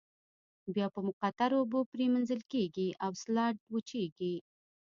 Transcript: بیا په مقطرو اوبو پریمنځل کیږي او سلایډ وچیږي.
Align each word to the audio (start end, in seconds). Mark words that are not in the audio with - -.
بیا 0.73 0.87
په 0.95 0.99
مقطرو 1.07 1.55
اوبو 1.61 1.79
پریمنځل 1.91 2.41
کیږي 2.51 2.87
او 3.03 3.11
سلایډ 3.23 3.57
وچیږي. 3.73 4.35